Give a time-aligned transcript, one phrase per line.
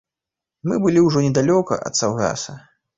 [0.71, 2.63] Мы былі ўжо недалёка ад саўгаса.